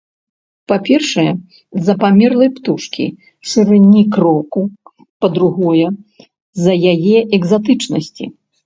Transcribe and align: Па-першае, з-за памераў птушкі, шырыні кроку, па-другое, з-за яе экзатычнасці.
Па-першае, 0.71 1.31
з-за 1.81 1.95
памераў 2.03 2.49
птушкі, 2.57 3.05
шырыні 3.53 4.03
кроку, 4.17 4.59
па-другое, 5.27 5.87
з-за 6.57 6.73
яе 6.97 7.17
экзатычнасці. 7.39 8.25